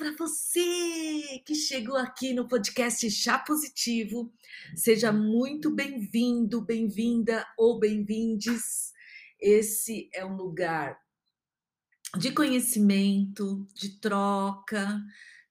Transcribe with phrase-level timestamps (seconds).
[0.00, 4.32] para você que chegou aqui no podcast Chá Positivo.
[4.74, 8.94] Seja muito bem-vindo, bem-vinda ou bem-vindes.
[9.38, 10.98] Esse é um lugar
[12.16, 14.98] de conhecimento, de troca,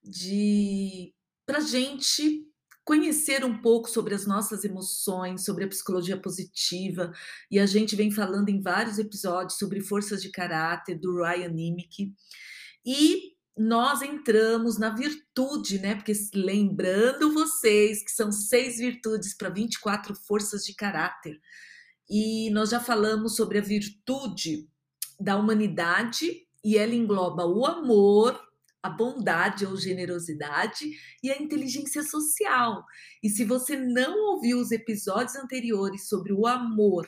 [0.02, 1.14] de
[1.46, 2.44] para gente
[2.84, 7.12] conhecer um pouco sobre as nossas emoções, sobre a psicologia positiva,
[7.48, 12.12] e a gente vem falando em vários episódios sobre forças de caráter do Ryan Nimick.
[12.84, 15.94] E nós entramos na virtude, né?
[15.94, 21.38] Porque lembrando vocês que são seis virtudes para 24 forças de caráter.
[22.08, 24.66] E nós já falamos sobre a virtude
[25.20, 28.40] da humanidade e ela engloba o amor,
[28.82, 30.90] a bondade ou generosidade
[31.22, 32.82] e a inteligência social.
[33.22, 37.06] E se você não ouviu os episódios anteriores sobre o amor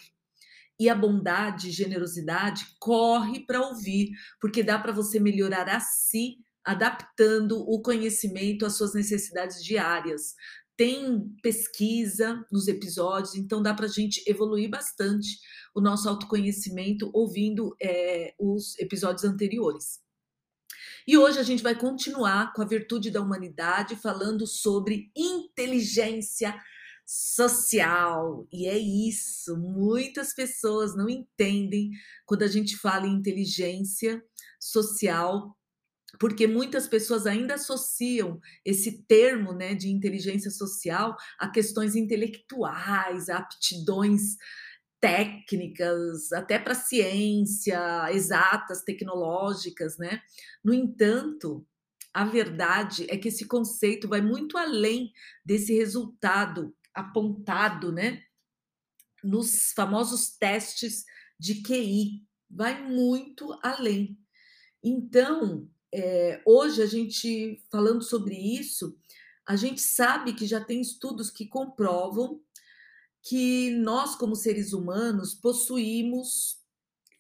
[0.78, 7.58] e a bondade generosidade, corre para ouvir, porque dá para você melhorar a si, adaptando
[7.58, 10.34] o conhecimento às suas necessidades diárias.
[10.76, 15.38] Tem pesquisa nos episódios, então dá para a gente evoluir bastante
[15.74, 20.00] o nosso autoconhecimento ouvindo é, os episódios anteriores.
[21.06, 26.54] E hoje a gente vai continuar com a virtude da humanidade, falando sobre inteligência
[27.06, 28.46] social.
[28.52, 31.90] E é isso, muitas pessoas não entendem
[32.26, 34.22] quando a gente fala em inteligência
[34.60, 35.56] social,
[36.18, 43.38] porque muitas pessoas ainda associam esse termo né, de inteligência social a questões intelectuais, a
[43.38, 44.36] aptidões
[45.00, 50.20] técnicas, até para ciência, exatas, tecnológicas, né?
[50.62, 51.66] No entanto,
[52.14, 55.10] a verdade é que esse conceito vai muito além
[55.44, 58.22] desse resultado apontado, né?
[59.22, 61.04] Nos famosos testes
[61.38, 64.18] de QI, vai muito além.
[64.82, 68.98] Então, é, hoje a gente falando sobre isso,
[69.46, 72.42] a gente sabe que já tem estudos que comprovam
[73.22, 76.60] que nós, como seres humanos, possuímos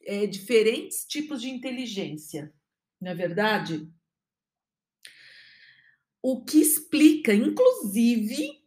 [0.04, 2.52] é, diferentes tipos de inteligência,
[3.00, 3.88] não é verdade?
[6.20, 8.61] O que explica, inclusive,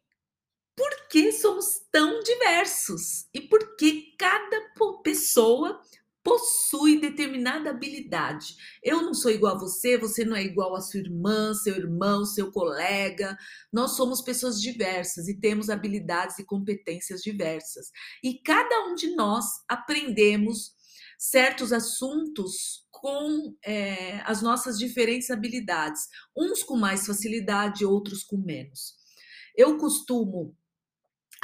[1.10, 4.66] que somos tão diversos e por que cada
[5.04, 5.80] pessoa
[6.26, 8.56] possui determinada habilidade.
[8.84, 12.26] Eu não sou igual a você, você não é igual a sua irmã, seu irmão,
[12.26, 13.38] seu colega.
[13.72, 17.92] Nós somos pessoas diversas e temos habilidades e competências diversas.
[18.24, 20.74] E cada um de nós aprendemos
[21.20, 28.96] certos assuntos com é, as nossas diferentes habilidades, uns com mais facilidade, outros com menos.
[29.56, 30.58] Eu costumo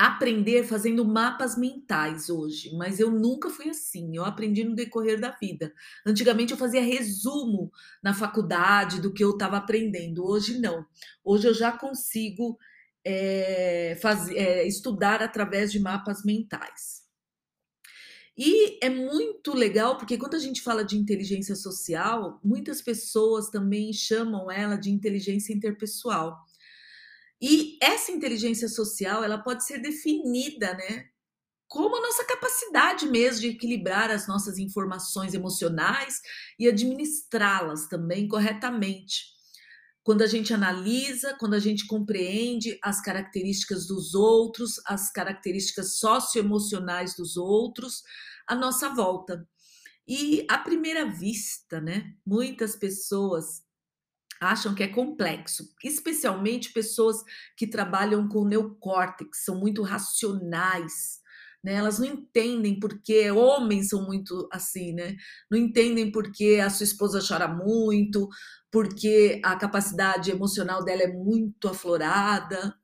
[0.07, 4.15] aprender fazendo mapas mentais hoje, mas eu nunca fui assim.
[4.15, 5.71] Eu aprendi no decorrer da vida.
[6.05, 10.25] Antigamente eu fazia resumo na faculdade do que eu estava aprendendo.
[10.25, 10.85] Hoje não.
[11.23, 12.57] Hoje eu já consigo
[13.05, 13.95] é,
[14.35, 17.01] é, estudar através de mapas mentais.
[18.35, 23.93] E é muito legal porque quando a gente fala de inteligência social, muitas pessoas também
[23.93, 26.39] chamam ela de inteligência interpessoal.
[27.41, 31.05] E essa inteligência social, ela pode ser definida, né,
[31.67, 36.19] como a nossa capacidade mesmo de equilibrar as nossas informações emocionais
[36.59, 39.31] e administrá-las também corretamente.
[40.03, 47.15] Quando a gente analisa, quando a gente compreende as características dos outros, as características socioemocionais
[47.15, 48.03] dos outros,
[48.45, 49.47] a nossa volta.
[50.05, 53.61] E à primeira vista, né, muitas pessoas
[54.41, 57.17] acham que é complexo, especialmente pessoas
[57.55, 61.21] que trabalham com neocórtex, são muito racionais,
[61.63, 61.75] né?
[61.75, 65.15] Elas não entendem porque homens são muito assim, né?
[65.49, 68.27] Não entendem porque a sua esposa chora muito,
[68.71, 72.75] porque a capacidade emocional dela é muito aflorada.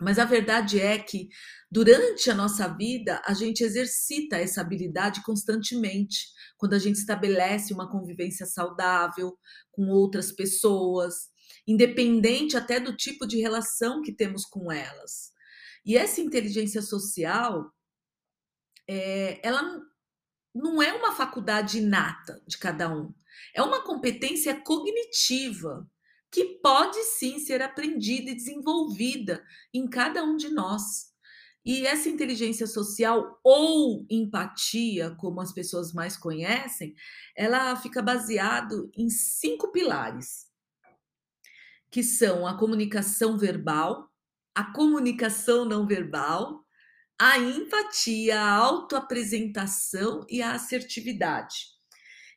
[0.00, 1.28] Mas a verdade é que
[1.70, 6.26] durante a nossa vida a gente exercita essa habilidade constantemente.
[6.56, 9.36] Quando a gente estabelece uma convivência saudável
[9.70, 11.28] com outras pessoas,
[11.66, 15.32] independente até do tipo de relação que temos com elas.
[15.84, 17.70] E essa inteligência social,
[18.88, 19.80] é, ela
[20.54, 23.14] não é uma faculdade inata de cada um,
[23.54, 25.88] é uma competência cognitiva
[26.30, 29.44] que pode sim ser aprendida e desenvolvida
[29.74, 31.10] em cada um de nós.
[31.64, 36.94] E essa inteligência social ou empatia, como as pessoas mais conhecem,
[37.36, 40.46] ela fica baseado em cinco pilares,
[41.90, 44.08] que são a comunicação verbal,
[44.54, 46.64] a comunicação não verbal,
[47.18, 51.66] a empatia, a autoapresentação e a assertividade.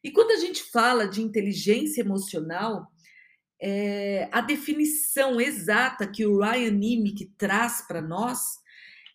[0.04, 2.92] E quando a gente fala de inteligência emocional,
[3.66, 8.60] eh, a definição exata que o Ryan Nimick traz para nós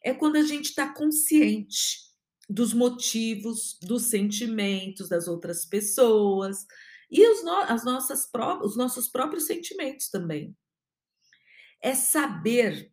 [0.02, 2.08] é quando a gente está consciente
[2.48, 6.64] dos motivos, dos sentimentos das outras pessoas
[7.10, 8.26] e os, no as nossas
[8.62, 10.56] os nossos próprios sentimentos também.
[11.82, 12.90] É saber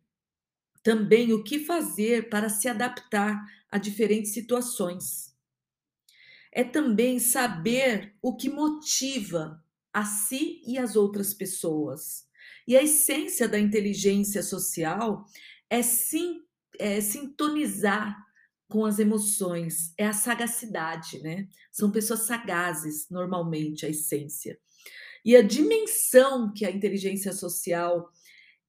[0.82, 5.34] também o que fazer para se adaptar a diferentes situações.
[6.52, 9.64] É também saber o que motiva
[9.96, 12.26] a si e as outras pessoas.
[12.68, 15.24] E a essência da inteligência social
[15.70, 16.42] é, sim,
[16.78, 18.14] é sintonizar
[18.68, 21.48] com as emoções, é a sagacidade, né?
[21.72, 24.58] São pessoas sagazes, normalmente, a essência.
[25.24, 28.12] E a dimensão que a inteligência social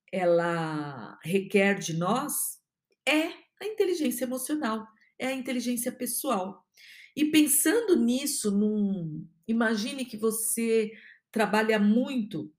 [0.10, 2.58] ela requer de nós
[3.06, 4.88] é a inteligência emocional,
[5.20, 6.66] é a inteligência pessoal.
[7.14, 10.92] E pensando nisso, num, imagine que você
[11.38, 12.52] trabalha muito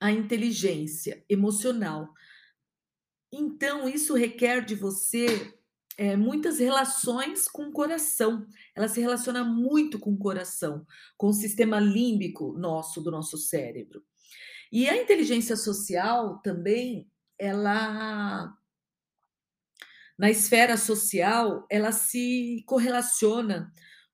[0.00, 2.08] a inteligência emocional.
[3.30, 5.54] Então, isso requer de você
[5.98, 8.46] é, muitas relações com o coração.
[8.74, 10.86] Ela se relaciona muito com o coração,
[11.18, 14.02] com o sistema límbico nosso, do nosso cérebro.
[14.72, 17.06] E a inteligência social também,
[17.38, 18.56] ela
[20.18, 23.70] na esfera social, ela se correlaciona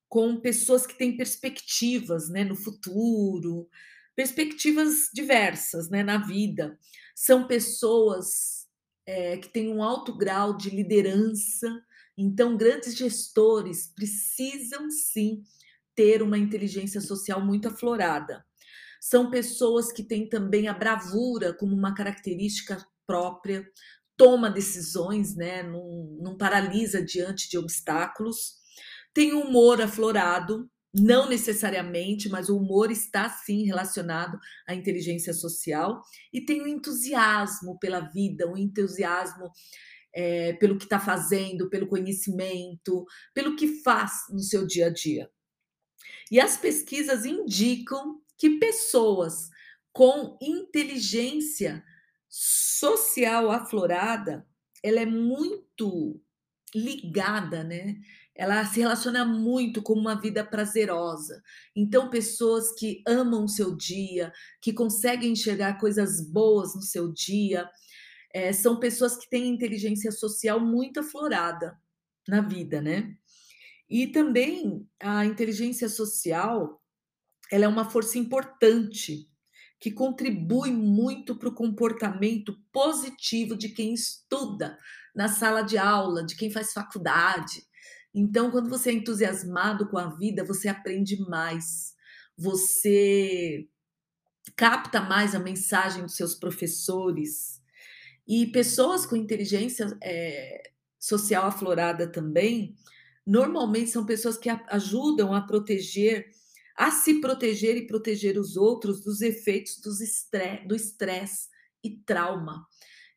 [0.08, 3.68] com pessoas que têm perspectivas, né, no futuro,
[4.16, 6.78] perspectivas diversas, né, na vida.
[7.14, 8.66] São pessoas
[9.06, 11.68] é, que têm um alto grau de liderança,
[12.16, 15.42] então grandes gestores precisam sim
[15.94, 18.44] ter uma inteligência social muito aflorada.
[19.00, 23.64] São pessoas que têm também a bravura como uma característica própria,
[24.16, 25.62] toma decisões, né?
[25.62, 28.57] não, não paralisa diante de obstáculos.
[29.14, 36.02] Tem humor aflorado, não necessariamente, mas o humor está sim relacionado à inteligência social.
[36.32, 39.50] E tem o entusiasmo pela vida, o entusiasmo
[40.14, 45.30] é, pelo que está fazendo, pelo conhecimento, pelo que faz no seu dia a dia.
[46.30, 49.48] E as pesquisas indicam que pessoas
[49.92, 51.82] com inteligência
[52.28, 54.46] social aflorada,
[54.82, 56.20] ela é muito
[56.74, 57.96] ligada, né?
[58.34, 61.42] Ela se relaciona muito com uma vida prazerosa.
[61.74, 67.68] Então, pessoas que amam o seu dia, que conseguem enxergar coisas boas no seu dia,
[68.32, 71.76] é, são pessoas que têm inteligência social muito aflorada
[72.28, 73.16] na vida, né?
[73.88, 76.80] E também a inteligência social
[77.50, 79.26] ela é uma força importante
[79.80, 84.78] que contribui muito para o comportamento positivo de quem estuda
[85.14, 87.66] na sala de aula, de quem faz faculdade.
[88.14, 91.94] Então, quando você é entusiasmado com a vida, você aprende mais,
[92.36, 93.68] você
[94.56, 97.62] capta mais a mensagem dos seus professores.
[98.26, 102.74] E pessoas com inteligência é, social aflorada também,
[103.26, 106.26] normalmente são pessoas que ajudam a proteger
[106.78, 111.48] a se proteger e proteger os outros dos efeitos do estresse
[111.82, 112.64] e trauma.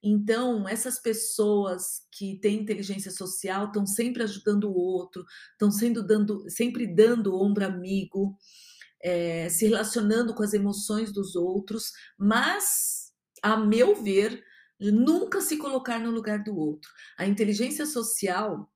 [0.03, 6.43] Então, essas pessoas que têm inteligência social estão sempre ajudando o outro, estão sendo dando,
[6.49, 8.35] sempre dando ombro amigo,
[9.03, 13.11] é, se relacionando com as emoções dos outros, mas,
[13.43, 14.43] a meu ver,
[14.79, 16.89] nunca se colocar no lugar do outro.
[17.17, 18.71] A inteligência social,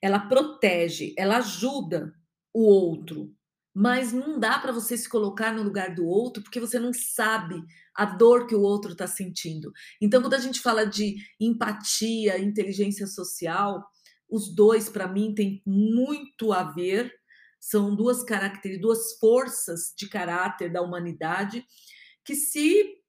[0.00, 2.12] ela protege, ela ajuda
[2.52, 3.34] o outro,
[3.74, 7.62] mas não dá para você se colocar no lugar do outro porque você não sabe
[7.94, 9.72] a dor que o outro está sentindo.
[10.00, 13.84] Então, quando a gente fala de empatia, inteligência social,
[14.28, 17.12] os dois, para mim, têm muito a ver.
[17.60, 21.64] São duas características, duas forças de caráter da humanidade
[22.24, 23.00] que se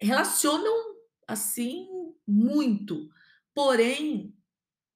[0.00, 0.74] relacionam
[1.26, 1.88] assim
[2.26, 3.08] muito.
[3.54, 4.34] Porém,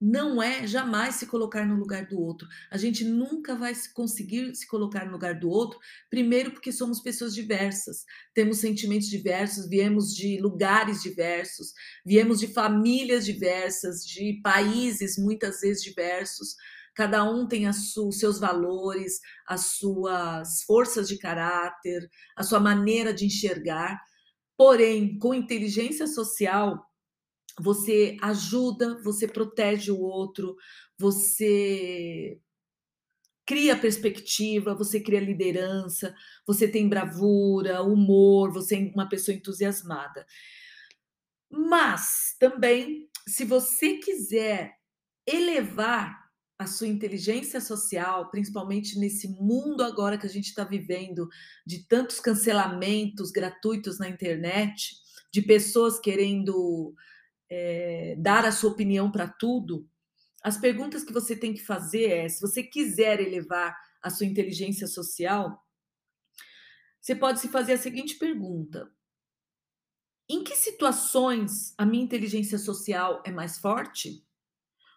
[0.00, 2.46] não é jamais se colocar no lugar do outro.
[2.70, 5.78] A gente nunca vai conseguir se colocar no lugar do outro,
[6.10, 11.72] primeiro porque somos pessoas diversas, temos sentimentos diversos, viemos de lugares diversos,
[12.04, 16.54] viemos de famílias diversas, de países muitas vezes diversos.
[16.94, 23.26] Cada um tem os seus valores, as suas forças de caráter, a sua maneira de
[23.26, 24.00] enxergar.
[24.56, 26.82] Porém, com inteligência social,
[27.58, 30.56] você ajuda, você protege o outro,
[30.98, 32.38] você
[33.46, 36.14] cria perspectiva, você cria liderança,
[36.46, 40.26] você tem bravura, humor, você é uma pessoa entusiasmada.
[41.48, 44.72] Mas também, se você quiser
[45.26, 46.26] elevar
[46.58, 51.28] a sua inteligência social, principalmente nesse mundo agora que a gente está vivendo,
[51.66, 54.96] de tantos cancelamentos gratuitos na internet,
[55.32, 56.94] de pessoas querendo
[57.50, 59.88] é, dar a sua opinião para tudo,
[60.42, 64.86] as perguntas que você tem que fazer é: se você quiser elevar a sua inteligência
[64.86, 65.60] social,
[67.00, 68.90] você pode se fazer a seguinte pergunta:
[70.28, 74.24] em que situações a minha inteligência social é mais forte?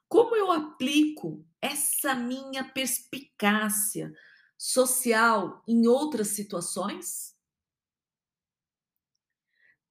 [0.08, 4.12] Como eu aplico essa minha perspicácia
[4.58, 7.36] social em outras situações?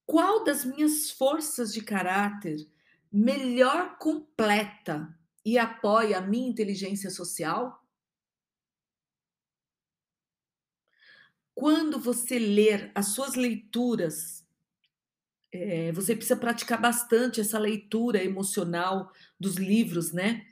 [0.09, 2.67] Qual das minhas forças de caráter
[3.13, 7.87] melhor completa e apoia a minha inteligência social?
[11.55, 14.49] Quando você ler as suas leituras
[15.53, 20.47] é, você precisa praticar bastante essa leitura emocional dos livros, né?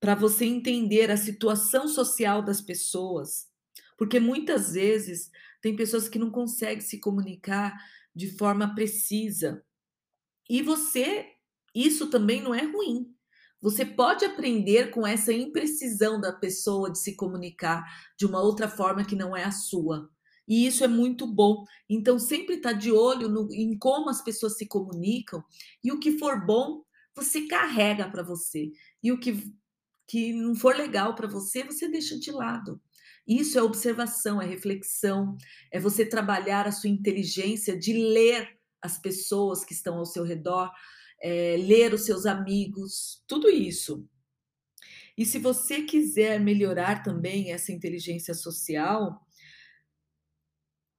[0.00, 3.48] Para você entender a situação social das pessoas.
[3.96, 7.76] Porque muitas vezes tem pessoas que não conseguem se comunicar
[8.18, 9.64] de forma precisa.
[10.50, 11.24] E você,
[11.72, 13.14] isso também não é ruim.
[13.62, 17.84] Você pode aprender com essa imprecisão da pessoa de se comunicar
[18.18, 20.10] de uma outra forma que não é a sua.
[20.48, 21.64] E isso é muito bom.
[21.88, 25.44] Então, sempre estar tá de olho no, em como as pessoas se comunicam
[25.84, 26.82] e o que for bom,
[27.14, 28.72] você carrega para você.
[29.00, 29.44] E o que,
[30.08, 32.80] que não for legal para você, você deixa de lado.
[33.28, 35.36] Isso é observação, é reflexão,
[35.70, 40.72] é você trabalhar a sua inteligência de ler as pessoas que estão ao seu redor,
[41.20, 44.08] é, ler os seus amigos, tudo isso.
[45.16, 49.20] E se você quiser melhorar também essa inteligência social,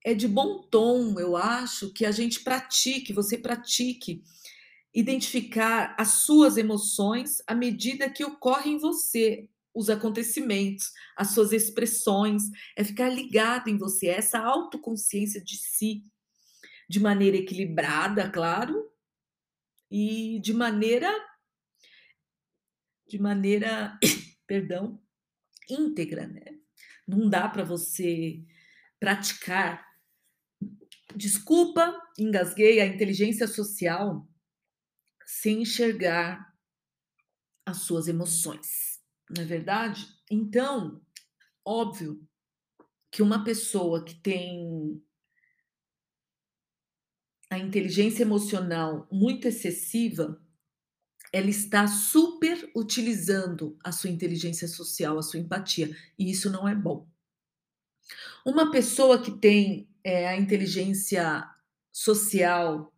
[0.06, 4.22] é de bom tom, eu acho, que a gente pratique, você pratique
[4.94, 9.48] identificar as suas emoções à medida que ocorrem em você,
[9.80, 12.44] os acontecimentos, as suas expressões,
[12.76, 16.04] é ficar ligado em você, é essa autoconsciência de si,
[16.90, 18.92] de maneira equilibrada, claro,
[19.90, 21.10] e de maneira
[23.08, 23.98] de maneira,
[24.46, 25.02] perdão,
[25.68, 26.60] íntegra, né?
[27.08, 28.44] Não dá para você
[29.00, 29.90] praticar
[31.16, 34.28] Desculpa, engasguei a inteligência social
[35.26, 36.54] sem enxergar
[37.66, 38.89] as suas emoções,
[39.30, 40.08] não é verdade?
[40.30, 41.02] Então,
[41.66, 42.28] óbvio
[43.12, 45.02] que uma pessoa que tem
[47.50, 50.40] a inteligência emocional muito excessiva,
[51.34, 56.76] ela está super utilizando a sua inteligência social, a sua empatia, e isso não é
[56.76, 57.08] bom.
[58.46, 61.48] Uma pessoa que tem é, a inteligência
[61.92, 62.94] social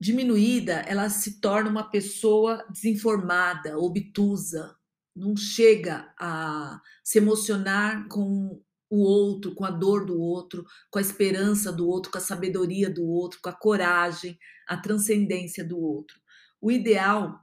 [0.00, 4.76] diminuída, ela se torna uma pessoa desinformada, obtusa,
[5.16, 11.02] não chega a se emocionar com o outro, com a dor do outro, com a
[11.02, 16.20] esperança do outro, com a sabedoria do outro, com a coragem, a transcendência do outro.
[16.60, 17.40] O ideal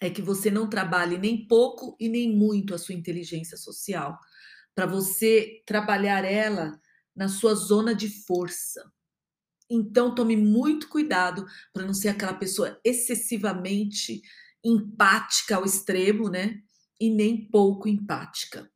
[0.00, 4.18] é que você não trabalhe nem pouco e nem muito a sua inteligência social,
[4.74, 6.80] para você trabalhar ela
[7.14, 8.90] na sua zona de força.
[9.70, 14.22] Então, tome muito cuidado para não ser aquela pessoa excessivamente
[14.64, 16.62] empática ao extremo, né?
[17.00, 18.70] E nem pouco empática.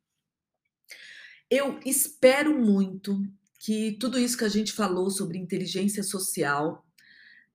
[1.49, 3.21] Eu espero muito
[3.59, 6.85] que tudo isso que a gente falou sobre inteligência social,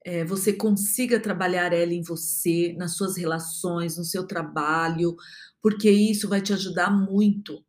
[0.05, 5.17] é, você consiga trabalhar ela em você, nas suas relações, no seu trabalho,
[5.61, 7.63] porque isso vai te ajudar muito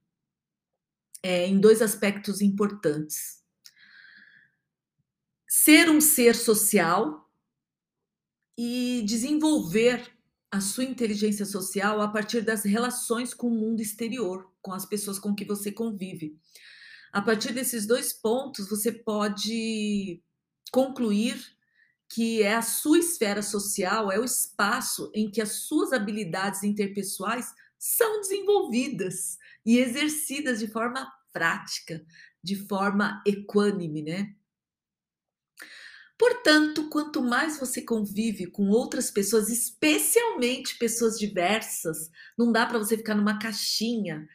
[1.23, 3.43] é, em dois aspectos importantes.
[5.47, 7.29] Ser um ser social
[8.57, 10.18] e desenvolver
[10.51, 15.19] a sua inteligência social a partir das relações com o mundo exterior, com as pessoas
[15.19, 16.37] com que você convive.
[17.11, 20.21] A partir desses dois pontos, você pode
[20.71, 21.39] concluir
[22.07, 27.53] que é a sua esfera social, é o espaço em que as suas habilidades interpessoais
[27.77, 32.03] são desenvolvidas e exercidas de forma prática,
[32.43, 34.35] de forma equânime, né?
[36.19, 42.97] Portanto, quanto mais você convive com outras pessoas, especialmente pessoas diversas, não dá para você
[42.97, 44.27] ficar numa caixinha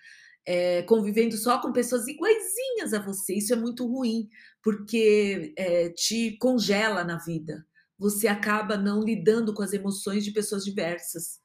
[0.46, 3.34] é, convivendo só com pessoas iguaizinhas a você.
[3.34, 4.30] Isso é muito ruim,
[4.62, 7.66] porque é, te congela na vida.
[7.98, 11.38] Você acaba não lidando com as emoções de pessoas diversas.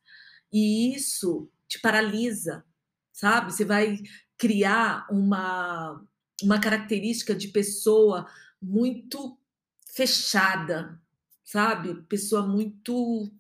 [0.54, 2.64] E isso te paralisa,
[3.12, 3.52] sabe?
[3.52, 3.98] Você vai
[4.38, 6.02] criar uma,
[6.42, 8.26] uma característica de pessoa
[8.62, 9.39] muito
[9.94, 11.02] fechada,
[11.44, 12.02] sabe?
[12.04, 13.32] Pessoa muito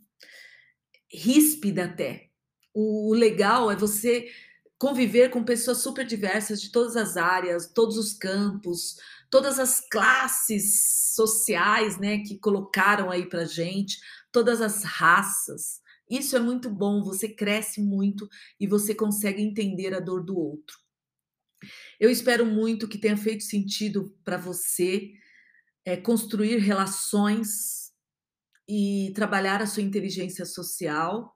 [1.11, 2.29] ríspida até.
[2.73, 4.29] o legal é você
[4.77, 8.97] conviver com pessoas super diversas de todas as áreas, todos os campos,
[9.29, 13.99] todas as classes sociais, né, que colocaram aí pra gente,
[14.31, 15.81] todas as raças.
[16.09, 18.27] Isso é muito bom, você cresce muito
[18.59, 20.77] e você consegue entender a dor do outro.
[21.99, 25.11] Eu espero muito que tenha feito sentido para você
[25.89, 27.89] é, construir relações
[28.67, 31.35] e trabalhar a sua inteligência social,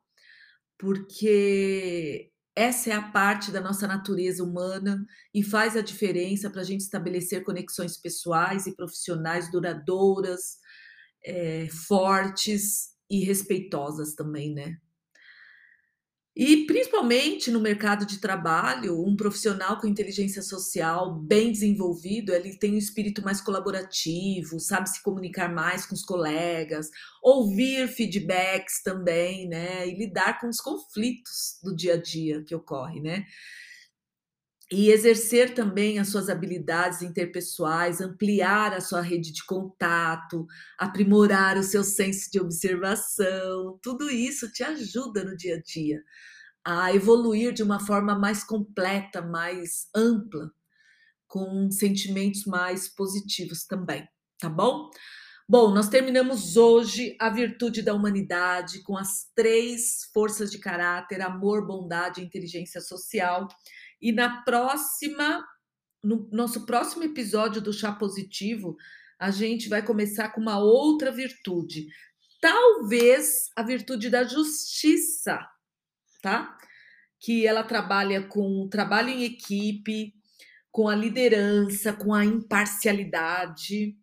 [0.77, 6.63] porque essa é a parte da nossa natureza humana e faz a diferença para a
[6.63, 10.59] gente estabelecer conexões pessoais e profissionais duradouras,
[11.25, 14.77] é, fortes e respeitosas também, né?
[16.35, 22.73] E principalmente no mercado de trabalho, um profissional com inteligência social bem desenvolvido, ele tem
[22.73, 26.89] um espírito mais colaborativo, sabe se comunicar mais com os colegas,
[27.21, 29.87] ouvir feedbacks também, né?
[29.87, 33.25] E lidar com os conflitos do dia a dia que ocorre, né?
[34.75, 40.47] E exercer também as suas habilidades interpessoais, ampliar a sua rede de contato,
[40.79, 46.01] aprimorar o seu senso de observação, tudo isso te ajuda no dia a dia
[46.65, 50.49] a evoluir de uma forma mais completa, mais ampla,
[51.27, 54.07] com sentimentos mais positivos também,
[54.39, 54.89] tá bom?
[55.47, 61.67] Bom, nós terminamos hoje a virtude da humanidade com as três forças de caráter: amor,
[61.67, 63.47] bondade e inteligência social.
[64.03, 65.47] E na próxima,
[66.03, 68.75] no nosso próximo episódio do Chá Positivo,
[69.17, 71.87] a gente vai começar com uma outra virtude.
[72.41, 75.39] Talvez a virtude da justiça,
[76.21, 76.57] tá?
[77.17, 80.13] Que ela trabalha com trabalho em equipe,
[80.69, 83.97] com a liderança, com a imparcialidade,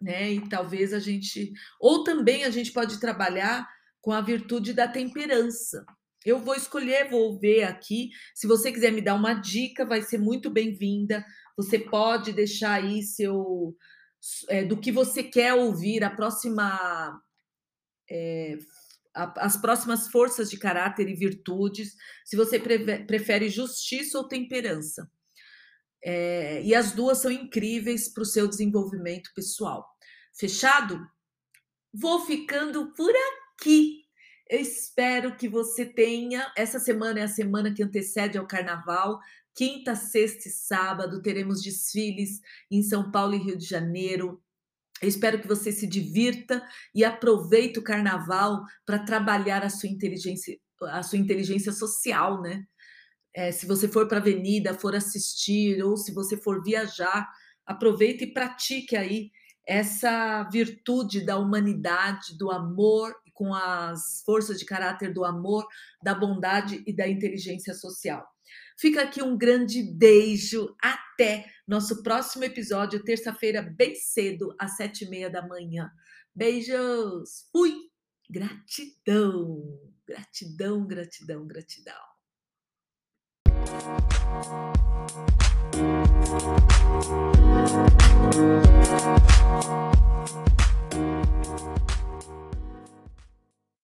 [0.00, 0.34] né?
[0.34, 3.68] E talvez a gente, ou também a gente pode trabalhar
[4.00, 5.84] com a virtude da temperança,
[6.24, 8.10] eu vou escolher, vou ver aqui.
[8.34, 11.24] Se você quiser me dar uma dica, vai ser muito bem-vinda.
[11.56, 13.76] Você pode deixar aí seu
[14.48, 17.20] é, do que você quer ouvir a próxima
[18.10, 18.58] é,
[19.14, 21.94] a, as próximas forças de caráter e virtudes.
[22.24, 25.10] Se você pre prefere justiça ou temperança.
[26.02, 29.86] É, e as duas são incríveis para o seu desenvolvimento pessoal.
[30.34, 30.98] Fechado?
[31.92, 33.99] Vou ficando por aqui.
[34.50, 36.52] Eu espero que você tenha.
[36.56, 39.20] Essa semana é a semana que antecede ao carnaval.
[39.54, 44.42] Quinta, sexta e sábado teremos desfiles em São Paulo e Rio de Janeiro.
[45.00, 50.58] Eu espero que você se divirta e aproveite o carnaval para trabalhar a sua inteligência,
[50.82, 52.66] a sua inteligência social, né?
[53.32, 57.30] É, se você for para a avenida, for assistir, ou se você for viajar,
[57.64, 59.30] aproveite e pratique aí
[59.64, 65.66] essa virtude da humanidade, do amor com as forças de caráter do amor,
[66.04, 68.22] da bondade e da inteligência social.
[68.78, 70.76] Fica aqui um grande beijo.
[70.78, 75.90] Até nosso próximo episódio, terça-feira, bem cedo, às sete e meia da manhã.
[76.34, 77.48] Beijos.
[77.50, 77.74] Fui.
[78.28, 79.80] Gratidão.
[80.06, 82.10] Gratidão, gratidão, gratidão.